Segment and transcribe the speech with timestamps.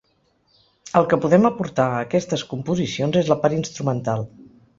[1.01, 4.27] El que podem aportar a aquestes composicions és la part instrumental.